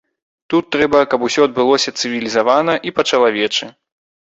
[0.53, 3.75] Тут трэба, каб усё адбылося цывілізавана і па-чалавечы.